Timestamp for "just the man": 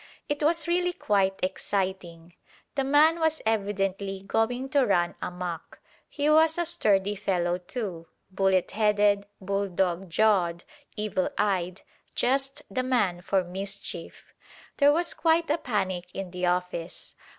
12.15-13.21